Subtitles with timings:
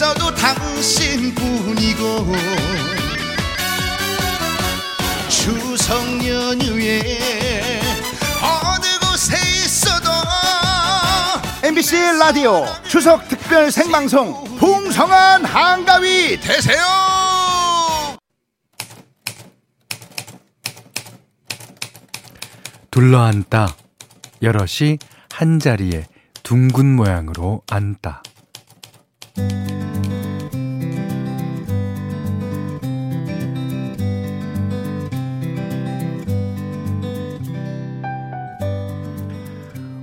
[0.00, 2.32] 있어도 당신뿐이고
[5.28, 7.82] 추석 연휴에
[8.40, 10.08] 어느 곳에 있어도
[11.62, 16.82] MBC 라디오 추석 특별 생방송 풍성한 한가위 되세요.
[22.90, 23.76] 둘러앉다.
[24.40, 24.96] 여럿이
[25.30, 26.06] 한 자리에
[26.42, 28.22] 둥근 모양으로 앉다.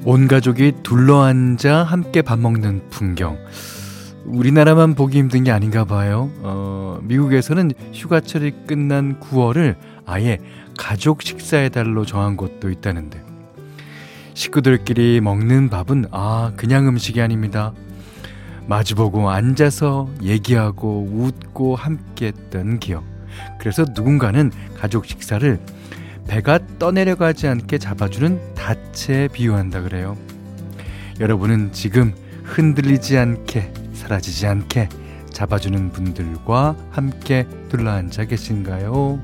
[0.10, 3.38] 온 가족이 둘러앉아 함께 밥 먹는 풍경.
[4.24, 6.32] 우리나라만 보기 힘든 게 아닌가 봐요.
[6.44, 9.76] 어, 미국에서는 휴가철이 끝난 9월을
[10.06, 10.38] 아예
[10.78, 13.22] 가족 식사의 달로 정한 곳도 있다는데.
[14.34, 17.74] 식구들끼리 먹는 밥은 아, 그냥 음식이 아닙니다.
[18.66, 23.04] 마주보고 앉아서 얘기하고 웃고 함께 했던 기억.
[23.60, 25.60] 그래서 누군가는 가족 식사를
[26.28, 30.18] 배가 떠내려가지 않게 잡아주는 닻에 비유한다 그래요.
[31.20, 34.90] 여러분은 지금 흔들리지 않게 사라지지 않게
[35.32, 39.20] 잡아주는 분들과 함께 둘러앉아 계신가요?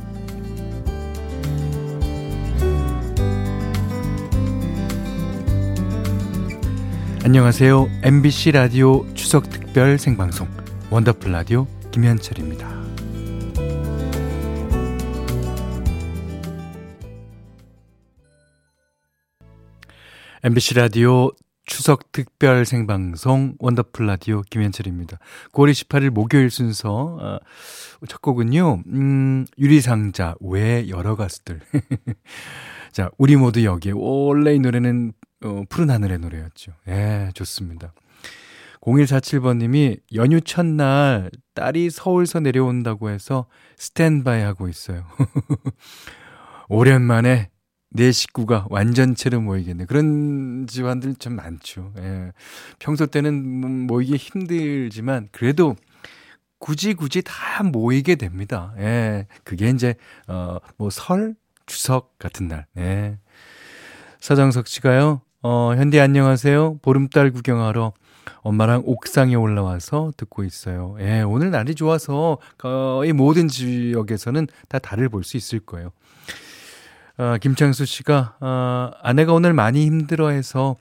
[7.26, 7.88] 안녕하세요.
[8.04, 10.48] MBC 라디오 추석 특별 생방송
[10.90, 12.93] 원더풀 라디오 김현철입니다.
[20.46, 21.32] MBC 라디오
[21.66, 25.18] 추석 특별 생방송 원더풀 라디오 김현철입니다.
[25.54, 27.40] 9월 28일 목요일 순서 어,
[28.10, 28.84] 첫 곡은요.
[28.88, 31.62] 음, 유리상자 외 여러 가수들.
[32.92, 35.14] 자, 우리 모두 여기에 원래 이 노래는
[35.46, 36.74] 어, 푸른 하늘의 노래였죠.
[36.90, 37.94] 예, 좋습니다.
[38.82, 45.06] 0147번 님이 연휴 첫날 딸이 서울서 내려온다고 해서 스탠바이 하고 있어요.
[46.68, 47.53] 오랜만에
[47.94, 49.86] 내 식구가 완전체로 모이겠네.
[49.86, 51.94] 그런 집안들 좀 많죠.
[52.00, 52.32] 예.
[52.80, 55.76] 평소 때는 모이기 힘들지만 그래도
[56.58, 58.74] 굳이 굳이 다 모이게 됩니다.
[58.80, 59.28] 예.
[59.44, 59.96] 그게 이제
[60.28, 61.36] 어뭐 설,
[61.68, 62.66] 추석 같은 날.
[62.78, 63.20] 예.
[64.20, 65.22] 서정석 씨가요.
[65.44, 66.80] 어, 현디 안녕하세요.
[66.82, 67.94] 보름달 구경하러
[68.42, 70.96] 엄마랑 옥상에 올라와서 듣고 있어요.
[71.00, 75.92] 예, 오늘 날이 좋아서 거의 모든 지역에서는 다 달을 볼 수 있을 거예요.
[77.18, 80.76] 어, 김창수 씨가 어, 아내가 오늘 많이 힘들어해서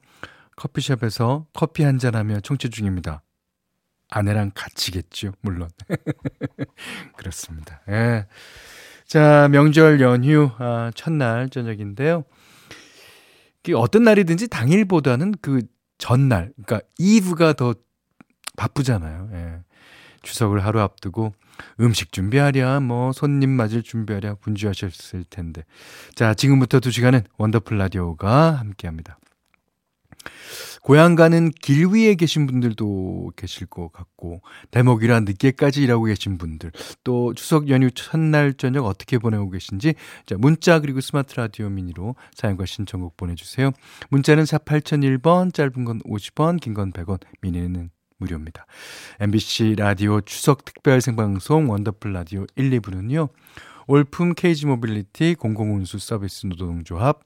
[0.56, 3.22] 커피숍에서 커피 한 잔하며 청취 중입니다.
[4.08, 5.68] 아내랑 같이겠죠, 물론.
[7.16, 7.80] 그렇습니다.
[7.88, 8.26] 예.
[9.06, 12.24] 자, 명절 연휴 아, 첫날 저녁인데요.
[13.74, 15.62] 어떤 날이든지 당일보다는 그
[15.98, 17.74] 전날, 그러니까 이브가 더
[18.56, 19.28] 바쁘잖아요.
[19.32, 19.58] 예.
[20.22, 21.34] 추석을 하루 앞두고
[21.80, 25.64] 음식 준비하랴, 뭐 손님 맞을 준비하랴 분주하셨을 텐데.
[26.14, 29.18] 자, 지금부터 두 시간은 원더풀 라디오가 함께 합니다.
[30.82, 36.72] 고향 가는 길 위에 계신 분들도 계실 것 같고, 대목이라 늦게까지 일하고 계신 분들,
[37.04, 39.94] 또 추석 연휴 첫날 저녁 어떻게 보내고 계신지,
[40.26, 43.70] 자, 문자 그리고 스마트 라디오 미니로 사연과 신청곡 보내주세요.
[44.10, 47.90] 문자는 4 8001번, 짧은 건 50원, 긴 건 100원, 미니는
[48.22, 48.66] 무료입니다.
[49.20, 53.28] MBC 라디오 추석 특별 생방송 원더풀 라디오 1, 2부는요.
[53.86, 57.20] 올품 KG 모빌리티 공공운수 서비스 노동조합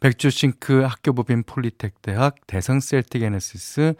[0.00, 3.94] 백조싱크 학교법인 폴리텍 대학 대성 셀틱 에너시스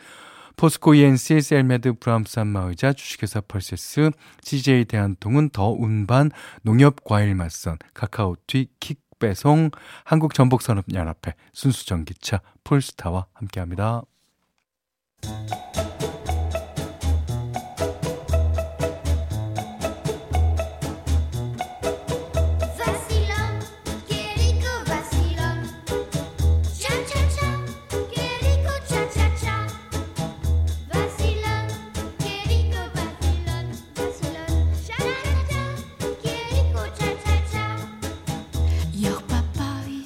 [0.57, 4.11] 포스코 ENC 셀메드 브람스 한마의자 주식회사 펄세스
[4.43, 6.31] CJ 대한통운 더 운반
[6.63, 9.71] 농협과일 맛선 카카오튀 킥배송
[10.05, 14.03] 한국전복산업연합회 순수전기차 폴스타와 함께합니다.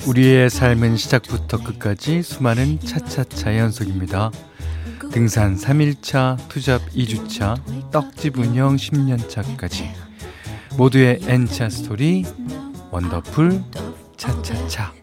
[0.09, 4.31] 우리의 삶은 시작부터 끝까지 수많은 차차차 연속입니다.
[5.13, 7.61] 등산 3일차, 투잡 2주차,
[7.91, 9.91] 떡집 운영 10년차까지
[10.79, 12.25] 모두의 N차 스토리
[12.91, 13.63] 원더풀
[14.17, 14.95] 차차차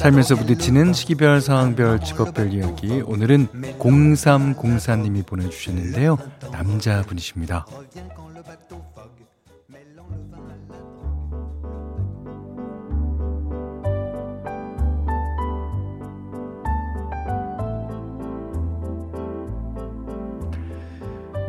[0.00, 3.02] 살면서 부딪히는 시기별, 상황별, 직업별 이야기.
[3.02, 3.48] 오늘은
[3.78, 6.16] 0304님이 보내주셨는데요.
[6.50, 7.66] 남자분이십니다.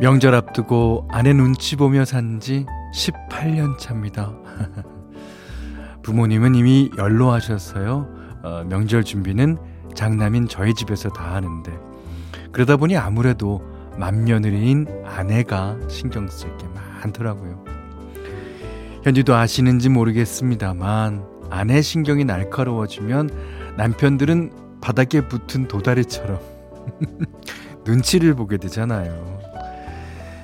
[0.02, 4.30] 명절 앞두고 아내 눈치 보며 산 지 18년 차입니다.
[6.02, 8.21] 부모님은 이미 연로하셨어요.
[8.42, 9.58] 어, 명절 준비는
[9.94, 11.72] 장남인 저희 집에서 다 하는데
[12.50, 13.62] 그러다 보니 아무래도
[13.96, 17.64] 맏며느리인 아내가 신경 쓸 게 많더라고요.
[19.02, 23.30] 현지도 아시는지 모르겠습니다만 아내 신경이 날카로워지면
[23.76, 26.40] 남편들은 바닥에 붙은 도다리처럼
[27.84, 29.40] 눈치를 보게 되잖아요.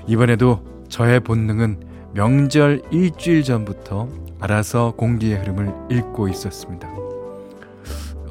[0.06, 1.80] 이번에도 저의 본능은
[2.14, 4.08] 명절 일주일 전부터
[4.40, 7.07] 알아서 공기의 흐름을 읽고 있었습니다.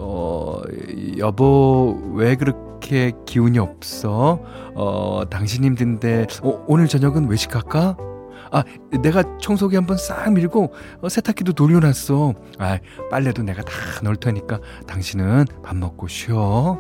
[0.10, 0.62] 어,
[1.18, 4.40] 여보, 왜 그렇게 기운이 없어?
[4.74, 7.98] 어, 당신 힘든데, 어, 오늘 저녁은 외식할까?
[8.50, 8.64] 아,
[9.02, 12.34] 내가 청소기 한번 싹 밀고 어, 세탁기도 돌려놨어.
[12.58, 12.80] 아,
[13.12, 13.74] 빨래도 내가 다
[14.04, 16.80] 넣을 테니까 당신은 밥 먹고 쉬어.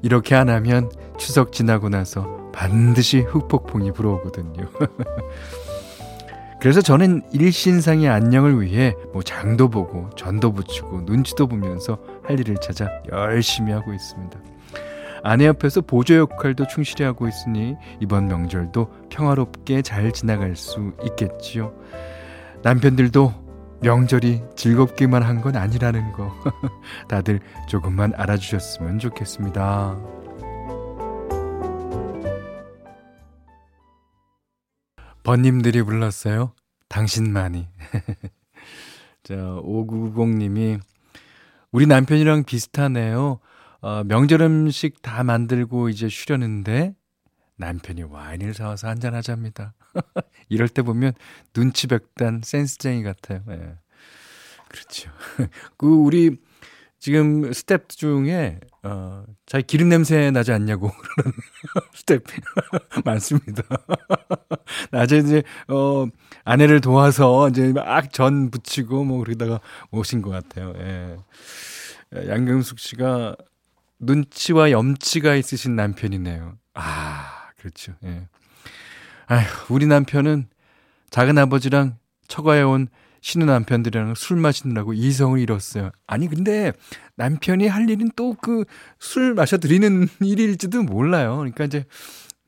[0.00, 4.70] 이렇게 안 하면 추석 지나고 나서 반드시 흑폭풍이 불어오거든요.
[6.60, 12.86] 그래서 저는 일신상의 안녕을 위해 뭐 장도 보고 전도 붙이고 눈치도 보면서 할 일을 찾아
[13.10, 14.38] 열심히 하고 있습니다.
[15.22, 21.72] 아내 옆에서 보조 역할도 충실히 하고 있으니 이번 명절도 평화롭게 잘 지나갈 수 있겠지요.
[22.62, 23.34] 남편들도
[23.82, 26.30] 명절이 즐겁기만 한 건 아니라는 거
[27.08, 30.19] 다들 조금만 알아주셨으면 좋겠습니다.
[35.22, 36.54] 번님들이 불렀어요.
[36.88, 37.68] 당신만이.
[39.22, 40.80] 자, 5990님이
[41.72, 43.38] 우리 남편이랑 비슷하네요.
[43.80, 46.94] 어, 명절 음식 다 만들고 이제 쉬려는데
[47.56, 49.74] 남편이 와인을 사와서 한잔 하자입니다.
[50.48, 51.12] 이럴 때 보면
[51.52, 53.42] 눈치 백단 센스쟁이 같아요.
[53.50, 53.74] 예.
[54.68, 55.10] 그렇죠.
[55.76, 56.38] 그 우리
[57.00, 61.32] 지금 스텝 중에 어, 자기 기름 냄새 나지 않냐고 그러는
[61.94, 62.22] 스텝
[63.04, 63.62] 많습니다.
[64.92, 66.06] 낮에 이제 어
[66.44, 69.60] 아내를 도와서 이제 막 전 붙이고 뭐 그러다가
[69.90, 70.74] 오신 것 같아요.
[70.76, 71.16] 예.
[72.28, 73.36] 양경숙 씨가
[73.98, 76.58] 눈치와 염치가 있으신 남편이네요.
[76.74, 77.92] 아, 그렇죠.
[78.04, 78.28] 예.
[79.26, 80.48] 아휴, 우리 남편은
[81.10, 81.96] 작은 아버지랑
[82.28, 82.88] 처가에 온
[83.22, 85.90] 신우 남편들이랑 술 마시느라고 이성을 잃었어요.
[86.06, 86.72] 아니, 근데
[87.16, 88.64] 남편이 할 일은 또 그
[88.98, 91.36] 술 마셔드리는 일일지도 몰라요.
[91.36, 91.84] 그러니까 이제,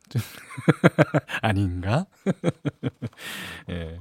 [0.08, 0.22] 좀
[1.42, 2.06] 아닌가?
[3.70, 4.00] 예.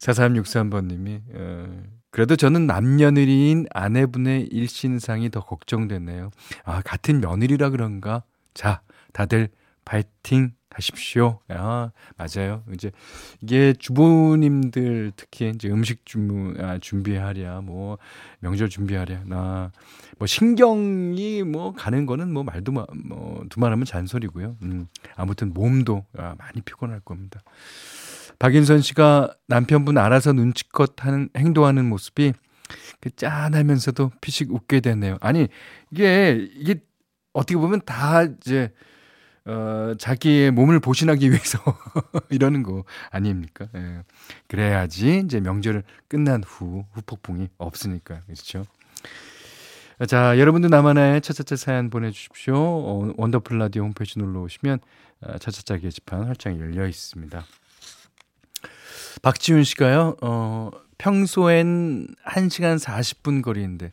[0.00, 6.30] 4363번님이, 어, 그래도 저는 남며느리인 아내분의 일신상이 더 걱정되네요.
[6.64, 8.22] 아, 같은 며느리라 그런가?
[8.54, 8.80] 자,
[9.12, 9.48] 다들
[9.84, 11.40] 파이팅 하십시오.
[11.48, 12.62] 아, 맞아요.
[12.72, 12.90] 이제
[13.40, 17.98] 이게 주부님들 특히 이제 음식 주무, 아, 준비하랴, 뭐
[18.40, 24.56] 명절 준비하랴, 나뭐 신경이 뭐 가는 거는 뭐 말도 마, 뭐 두말하면 잔소리고요.
[24.62, 24.86] 음,
[25.16, 27.42] 아무튼 몸도 아, 많이 피곤할 겁니다.
[28.38, 32.34] 박인선 씨가 남편분 알아서 눈치껏 하는 행동하는 모습이
[33.00, 35.18] 그 짠하면서도 피식 웃게 되네요.
[35.20, 35.48] 아니
[35.90, 36.80] 이게 이게
[37.32, 38.72] 어떻게 보면 다 이제
[39.48, 41.58] 어, 자기의 몸을 보신하기 위해서
[42.28, 43.66] 이러는 거 아닙니까?
[43.74, 44.02] 예.
[44.46, 48.64] 그래야지 이제 명절을 끝난 후 후폭풍이 없으니까 그렇죠.
[50.06, 52.54] 자, 여러분도 나만의 차차차 사연 보내주십시오.
[52.56, 54.80] 어, 원더풀 라디오 홈페이지 눌러 오시면
[55.22, 57.44] 어, 차차차 게시판 활짝 열려 있습니다.
[59.22, 63.92] 박지훈 씨가요, 어, 평소엔 1시간 40분 거리인데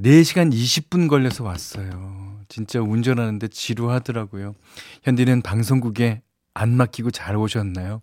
[0.00, 2.40] 4시간 20분 걸려서 왔어요.
[2.48, 4.54] 진짜 운전하는데 지루하더라고요.
[5.02, 6.22] 현디는 방송국에
[6.54, 8.00] 안 맡기고 잘 오셨나요?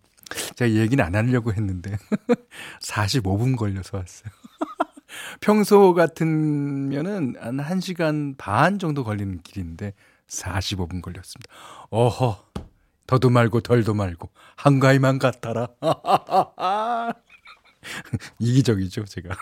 [0.55, 1.97] 제가 얘기는 안 하려고 했는데
[2.81, 4.29] 45분 걸려서 왔어요.
[5.39, 9.93] 평소 같으면은 한 1시간 반 정도 걸리는 길인데
[10.27, 11.49] 45분 걸렸습니다.
[11.89, 12.43] 어허,
[13.07, 15.69] 더도 말고 덜도 말고 한가위만 같아라.
[18.39, 19.35] 이기적이죠, 제가.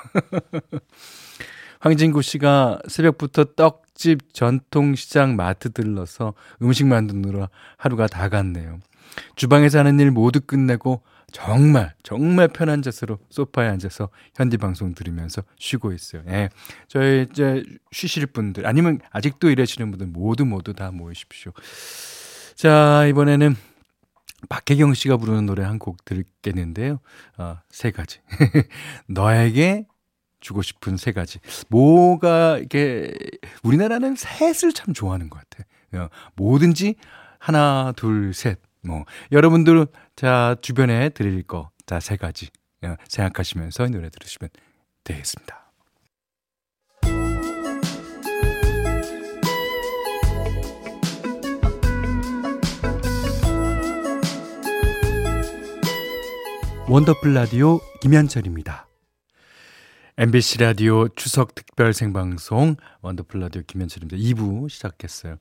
[1.83, 8.79] 황진구 씨가 새벽부터 떡집 전통시장 마트 들러서 음식 만드느라 하루가 다 갔네요.
[9.35, 15.91] 주방에서 하는 일 모두 끝내고 정말 정말 편한 자세로 소파에 앉아서 현지 방송 들으면서 쉬고
[15.91, 16.23] 있어요.
[16.29, 16.47] 예.
[16.87, 17.61] 저희 이제
[17.91, 21.51] 쉬실 분들 아니면 아직도 일하시는 분들 모두 모두 다 모이십시오.
[22.55, 23.57] 자, 이번에는
[24.47, 26.99] 박혜경 씨가 부르는 노래 한 곡 들겠는데요.
[27.37, 28.19] 어, 세 가지.
[29.09, 29.85] 너에게
[30.43, 31.39] 주고 싶은 세 가지.
[31.69, 33.11] 뭐가 이게
[33.63, 35.63] 우리나라는 셋을 참 좋아하는 것 같아.
[35.95, 36.95] 요 어, 뭐든지
[37.39, 38.59] 하나, 둘, 셋.
[38.85, 42.49] 뭐 여러분들 자 주변에 드릴 거 자 세 가지
[42.83, 44.49] 어, 생각하시면서 노래 들으시면
[45.03, 45.71] 되겠습니다.
[56.87, 58.87] 원더풀 라디오 김현철입니다.
[60.15, 64.15] MBC 라디오 추석 특별 생방송 원더풀 라디오 김현철입니다.
[64.17, 65.37] 2부 시작했어요.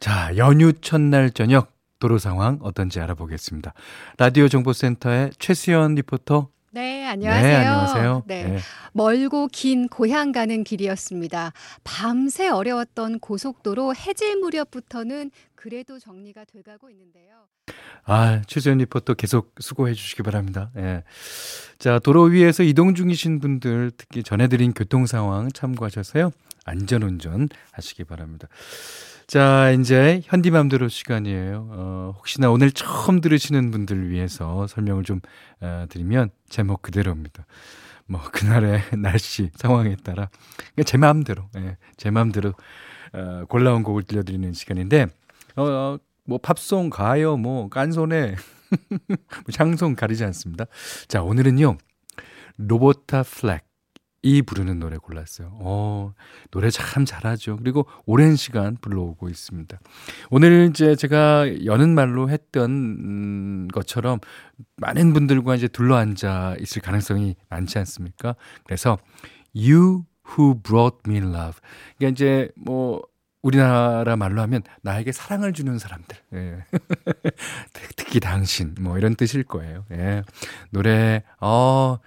[0.00, 3.74] 자, 연휴 첫날 저녁 도로 상황 어떤지 알아보겠습니다.
[4.16, 7.48] 라디오 정보센터의 최수연 리포터 네, 안녕하세요.
[7.48, 8.22] 네, 안녕하세요.
[8.26, 8.44] 네.
[8.44, 8.58] 네.
[8.92, 11.52] 멀고 긴 고향 가는 길이었습니다.
[11.82, 17.48] 밤새 어려웠던 고속도로 해질 무렵부터는 그래도 정리가 돼가고 있는데요.
[18.04, 20.70] 아, 최수연 리포터 계속 수고해 주시기 바랍니다.
[20.76, 21.02] 예.
[21.80, 26.30] 자, 도로 위에서 이동 중이신 분들 특히 전해드린 교통 상황 참고하셔서요.
[26.64, 28.46] 안전 운전 하시기 바랍니다.
[29.26, 31.68] 자, 이제 현디맘대로 시간이에요.
[31.72, 35.20] 어, 혹시나 오늘 처음 들으시는 분들 위해서 설명을 좀
[35.60, 37.46] 어, 드리면 제목 그대로입니다.
[38.06, 40.28] 뭐 그날의 날씨 상황에 따라
[40.76, 42.54] 그냥 제 마음대로, 예, 제 마음대로
[43.12, 45.08] 어, 골라온 곡을 들려드리는 시간인데
[45.58, 48.36] 어, 뭐 팝송, 가요, 뭐 칸초네
[49.08, 50.66] 뭐 샹송 가리지 않습니다.
[51.08, 51.78] 자, 오늘은요.
[52.58, 55.50] 로버타 플랙이 부르는 노래 골랐어요.
[55.60, 56.12] 어,
[56.50, 57.56] 노래 참 잘하죠.
[57.56, 59.78] 그리고 오랜 시간 불러오고 있습니다.
[60.30, 64.18] 오늘 이제 제가 여는 말로 했던 음, 것처럼
[64.76, 68.34] 많은 분들과 이제 둘러앉아 있을 가능성이 많지 않습니까?
[68.64, 68.98] 그래서
[69.54, 71.60] You who brought me love.
[71.96, 73.02] 그러니까 이제 뭐
[73.42, 76.16] 우리나라 말로 하면 나에게 사랑을 주는 사람들.
[76.34, 76.64] 예.
[77.96, 79.84] 특히 당신 뭐 이런 뜻일 거예요.
[79.92, 80.22] 예.
[80.70, 81.98] 노래 어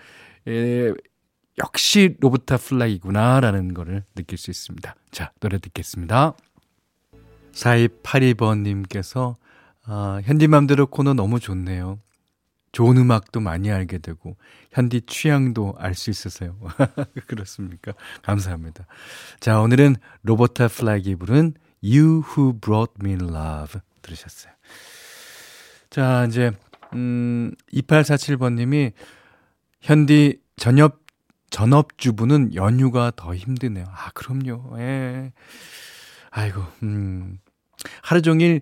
[0.48, 0.94] 예,
[1.60, 4.96] 역시 로버타 플랙이구나라는 거를 느낄 수 있습니다.
[5.12, 6.34] 자, 노래 듣겠습니다.
[7.54, 9.38] 4282번 님께서
[9.84, 12.00] 아, 현디맘대로 코너 너무 좋네요.
[12.72, 14.38] 좋은 음악도 많이 알게 되고
[14.72, 16.58] 현디 취향도 알 수 있어서요.
[17.28, 17.94] 그렇습니까?
[18.24, 18.86] 감사합니다.
[19.40, 24.54] 자, 오늘은 로버타 플라기 부른 You Who Brought Me Love 들으셨어요.
[25.90, 26.52] 자, 이제
[26.94, 28.92] 음 2847번 님이
[29.82, 31.02] 현디 저녁
[31.50, 33.86] 전업주부는 연휴가 더 힘드네요.
[33.90, 34.80] 아, 그럼요.
[34.80, 35.34] 예.
[36.30, 37.40] 아이고, 음.
[38.02, 38.62] 하루 종일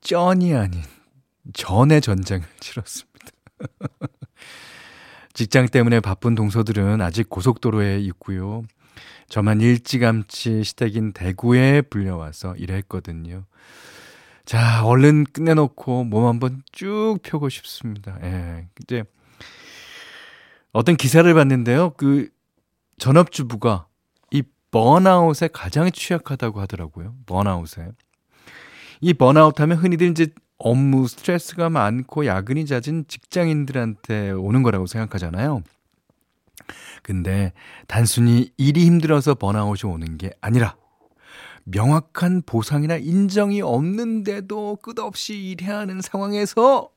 [0.00, 0.82] 쩐이 아닌
[1.52, 3.11] 전의 전쟁을 치렀습니다.
[5.34, 8.62] 직장 때문에 바쁜 동서들은 아직 고속도로에 있고요.
[9.28, 13.44] 저만 일찌감치 시댁인 대구에 불려와서 일했거든요.
[14.44, 18.18] 자, 얼른 끝내놓고 몸 한번 쭉 펴고 싶습니다.
[18.22, 18.66] 예.
[18.82, 19.04] 이제
[20.72, 21.90] 어떤 기사를 봤는데요.
[21.96, 22.28] 그
[22.98, 23.86] 전업주부가
[24.30, 27.14] 이 번아웃에 가장 취약하다고 하더라고요.
[27.26, 27.92] 번아웃에.
[29.00, 30.28] 이 번아웃 하면 흔히들 이제
[30.58, 35.62] 업무 스트레스가 많고 야근이 잦은 직장인들한테 오는 거라고 생각하잖아요.
[37.02, 37.52] 근데
[37.88, 40.76] 단순히 일이 힘들어서 번아웃이 오는 게 아니라
[41.64, 46.90] 명확한 보상이나 인정이 없는데도 끝없이 일해야 하는 상황에서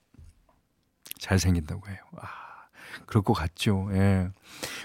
[1.18, 1.98] 잘 생긴다고 해요.
[2.18, 2.46] 아.
[3.06, 3.90] 그럴 것 같죠.
[3.92, 4.30] 예.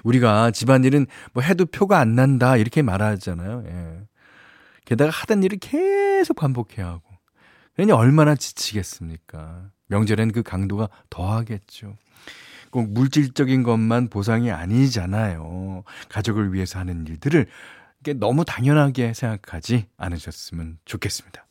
[0.05, 3.65] 우리가 집안일은 뭐 해도 표가 안 난다 이렇게 말하잖아요.
[3.67, 4.01] 예.
[4.85, 7.10] 게다가 하던 일을 계속 반복해야 하고.
[7.75, 9.71] 그러니 얼마나 지치겠습니까?
[9.87, 11.97] 명절엔 그 강도가 더하겠죠.
[12.71, 15.83] 꼭 물질적인 것만 보상이 아니잖아요.
[16.09, 17.47] 가족을 위해서 하는 일들을
[18.17, 21.47] 너무 당연하게 생각하지 않으셨으면 좋겠습니다.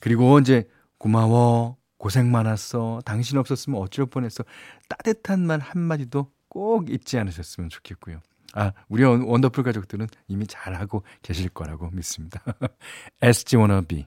[0.00, 3.00] 그리고 이제 고마워, 고생 많았어.
[3.04, 4.44] 당신 없었으면 어쩔 뻔했어.
[4.88, 8.20] 따뜻한 말 한마디도 꼭 잊지 않으셨으면 좋겠고요.
[8.54, 12.42] 아, 우리 원더풀 가족들은 이미 잘하고 계실 거라고 믿습니다.
[13.20, 14.06] SG 워너비,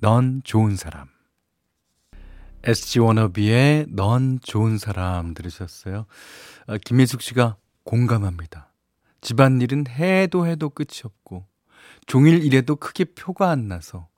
[0.00, 1.08] 넌 좋은 사람.
[2.64, 6.06] SG 워너비의 넌 좋은 사람 들으셨어요.
[6.66, 8.72] 아, 김혜숙 씨가 공감합니다.
[9.20, 11.46] 집안일은 해도 해도 끝이 없고,
[12.06, 14.08] 종일 일해도 크게 표가 안 나서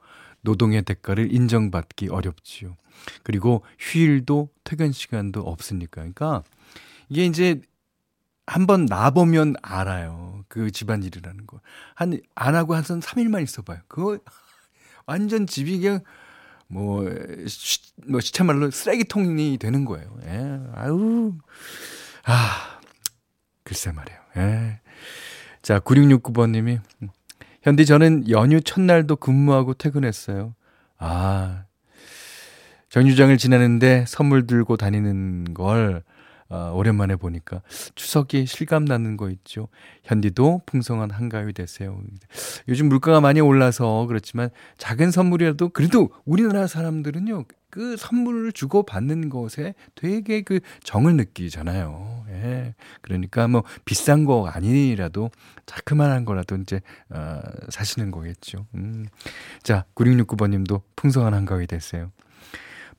[0.43, 2.77] 노동의 대가를 인정받기 어렵지요.
[3.25, 6.03] 그리고 휴일도 퇴근 시간도 없으니까.
[6.03, 6.43] 그러니까
[7.09, 7.61] 이게 이제
[8.47, 10.45] 한번 나보면 알아요.
[10.49, 11.61] 그 집안일이라는 거.
[11.95, 13.81] 한, 안 하고 한 3일만 있어봐요.
[13.89, 14.19] 그거
[15.06, 16.00] 완전 집이 그냥
[16.68, 17.04] 뭐,
[17.47, 20.09] 시, 뭐, 시차말로 쓰레기통이 되는 거예요.
[20.25, 21.35] 예, 아유.
[22.25, 22.80] 아,
[23.62, 24.21] 글쎄 말이에요.
[24.38, 24.80] 예.
[25.61, 26.78] 자, 9669번 님이,
[27.62, 30.54] 현디 저는 연휴 첫날도 근무하고 퇴근했어요.
[30.99, 31.64] 아,
[32.88, 36.02] 정류장을 지나는데 선물 들고 다니는 걸
[36.52, 37.62] 아, 오랜만에 보니까
[37.94, 39.68] 추석이 실감 나는 거 있죠.
[40.04, 41.99] 현디도 풍성한 한가위 되세요.
[42.68, 47.47] 요즘 물가가 많이 올라서 그렇지만 작은 선물이라도 그래도 우리나라 사람들은요.
[47.71, 52.26] 그 선물을 주고 받는 것에 되게 그 정을 느끼잖아요.
[52.28, 52.75] 예.
[53.00, 55.30] 그러니까 뭐 비싼 거 아니라도
[55.64, 57.40] 자그만한 거라도 이제 어,
[57.71, 58.66] 사시는 거겠죠.
[58.75, 59.06] 음.
[59.62, 62.12] 자, 9669번 님도 풍성한 한가위 되세요.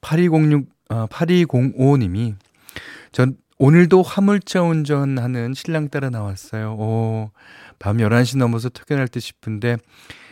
[0.02, 2.36] 8206 어, 8205 님이
[3.12, 6.74] 전 오늘도 화물차 운전하는 신랑 따라 나왔어요.
[6.74, 7.32] 오,
[7.80, 9.78] 밤 11시 넘어서 퇴근할 듯 싶은데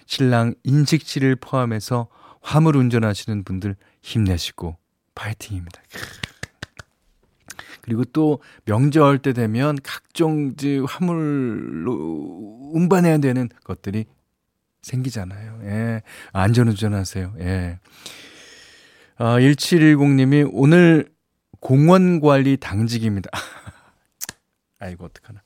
[0.05, 2.07] 신랑 인식 씨를 포함해서
[2.41, 4.77] 화물 운전하시는 분들 힘내시고
[5.15, 5.81] 파이팅입니다.
[7.81, 10.53] 그리고 또 명절 때 되면 각종
[10.87, 14.05] 화물로 운반해야 되는 것들이
[14.81, 15.59] 생기잖아요.
[15.63, 16.01] 예.
[16.31, 17.33] 안전 운전 하세요.
[17.39, 17.79] 예.
[19.17, 21.09] 아, 1710님이 오늘
[21.61, 23.29] 공원 관리 당직입니다.
[24.79, 25.41] 아이고, 어떡하나.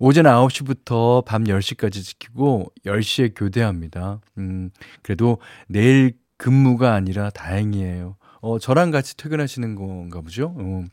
[0.00, 4.20] 오전 9시부터 밤 10시까지 지키고 10시에 교대합니다.
[4.38, 4.70] 음,
[5.02, 8.16] 그래도 내일 근무가 아니라 다행이에요.
[8.40, 10.54] 어, 저랑 같이 퇴근하시는 건가 보죠?
[10.56, 10.84] 어,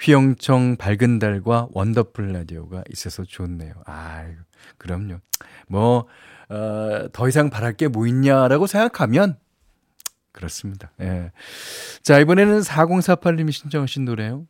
[0.00, 3.74] 휘영청 밝은 달과 원더풀 라디오가 있어서 좋네요.
[3.86, 4.24] 아,
[4.78, 5.18] 그럼요.
[5.68, 6.06] 뭐,
[6.48, 9.36] 어, 더 이상 바랄 게 뭐 있냐라고 생각하면
[10.36, 10.92] 그렇습니다.
[11.00, 11.32] 예.
[12.02, 14.46] 자, 이번에는 4048님이 신청하신 노래요.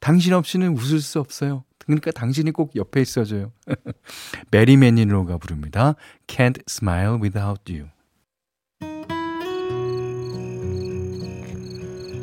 [0.00, 1.64] 당신 없이는 웃을 수 없어요.
[1.78, 3.52] 그러니까 당신이 꼭 옆에 있어줘요.
[4.50, 5.94] 배리 매닐로가 부릅니다.
[6.26, 7.88] Can't smile without you.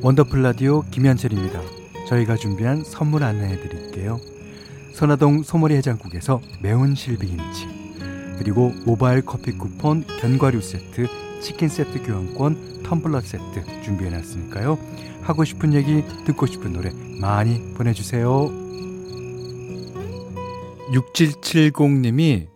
[0.01, 1.61] 원더풀 라디오 김현철입니다.
[2.07, 4.19] 저희가 준비한 선물 안내해 드릴게요.
[4.93, 7.79] 선화동 소머리 해장국에서 매운 실비김치
[8.37, 11.07] 그리고 모바일 커피 쿠폰 견과류 세트
[11.41, 14.79] 치킨 세트 교환권 텀블러 세트 준비해 놨으니까요.
[15.21, 16.91] 하고 싶은 얘기 듣고 싶은 노래
[17.21, 18.49] 많이 보내주세요.
[20.91, 22.47] 6770님이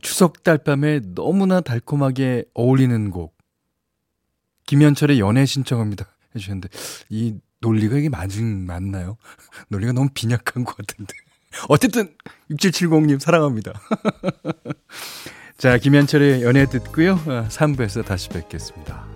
[0.00, 3.36] 추석 달밤에 너무나 달콤하게 어울리는 곡
[4.66, 6.68] 김현철의 연애 신청합니다 해주셨는데
[7.10, 9.16] 이 논리가 이게 맞은 맞나요?
[9.68, 11.14] 논리가 너무 빈약한 것 같은데
[11.68, 12.14] 어쨌든
[12.50, 13.72] 6770님 사랑합니다.
[15.56, 19.15] 자 김현철의 연애 듣고요 3부에서 어, 다시 뵙겠습니다.